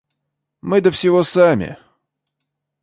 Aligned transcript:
Мы 0.61 0.81
до 0.81 0.89
всего 0.89 1.21
сами. 1.21 1.77